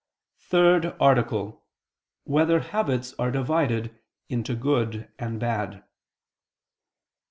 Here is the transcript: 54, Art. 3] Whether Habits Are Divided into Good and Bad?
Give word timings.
54, 0.39 0.97
Art. 0.99 1.29
3] 1.29 1.53
Whether 2.23 2.59
Habits 2.59 3.13
Are 3.19 3.29
Divided 3.29 3.99
into 4.29 4.55
Good 4.55 5.09
and 5.19 5.39
Bad? 5.39 5.83